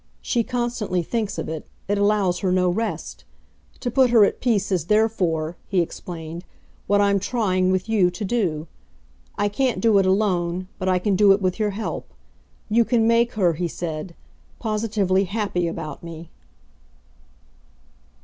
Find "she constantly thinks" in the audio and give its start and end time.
0.23-1.37